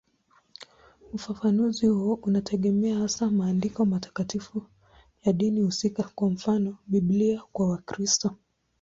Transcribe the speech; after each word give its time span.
Ufafanuzi 1.13 1.85
huo 1.87 2.15
unategemea 2.21 2.97
hasa 2.97 3.31
maandiko 3.31 3.85
matakatifu 3.85 4.65
ya 5.23 5.33
dini 5.33 5.61
husika, 5.61 6.09
kwa 6.15 6.29
mfano 6.29 6.77
Biblia 6.87 7.41
kwa 7.53 7.69
Wakristo. 7.69 8.35